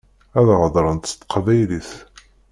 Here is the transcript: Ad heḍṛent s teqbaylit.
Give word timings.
Ad 0.39 0.47
heḍṛent 0.63 1.09
s 1.11 1.13
teqbaylit. 1.19 1.91